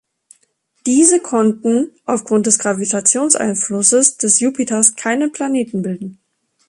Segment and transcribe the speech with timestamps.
[0.87, 6.17] Diese konnten aufgrund des Gravitationseinflusses des Jupiters keinen Planeten bilden.